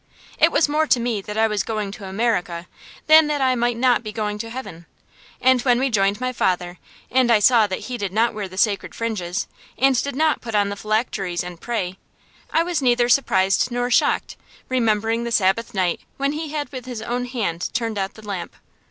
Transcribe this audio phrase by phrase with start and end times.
[0.39, 2.65] It was more to me that I was going to America
[3.05, 4.87] than that I might not be going to Heaven.
[5.39, 6.79] And when we joined my father,
[7.11, 9.45] and I saw that he did not wear the sacred fringes,
[9.77, 11.99] and did not put on the phylacteries and pray,
[12.51, 14.37] I was neither surprised nor shocked,
[14.69, 18.55] remembering the Sabbath night when he had with his own hand turned out the lamp.